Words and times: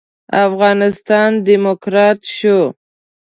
افغانستان 0.47 1.29
ډيموکرات 1.47 2.19
شو. 2.35 2.59